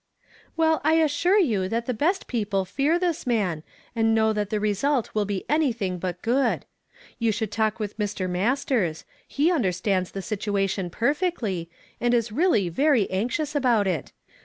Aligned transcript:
"Well, 0.57 0.81
I 0.83 0.93
assure 0.95 1.37
you 1.37 1.69
that 1.69 1.85
the 1.85 1.93
best 1.93 2.27
j)eople 2.27 2.65
fear 2.67 2.97
this 2.97 3.27
man, 3.27 3.61
and 3.95 4.15
know 4.15 4.33
that 4.33 4.49
the 4.49 4.59
result 4.59 5.13
will 5.13 5.25
be 5.25 5.45
any 5.47 5.71
thing 5.71 5.99
but 5.99 6.23
good. 6.23 6.65
You 7.19 7.31
should 7.31 7.51
talk 7.51 7.79
with 7.79 7.99
Mr. 7.99 8.25
Alas 8.27 8.65
tei 8.65 8.87
s; 8.89 9.05
lie 9.37 9.45
nndei 9.45 9.75
stands 9.75 10.09
the 10.13 10.23
situation 10.23 10.89
perfectly, 10.89 11.69
and 11.99 12.15
is 12.15 12.31
really 12.31 12.67
very 12.67 13.07
anxious 13.11 13.53
about 13.53 13.85
it. 13.85 14.11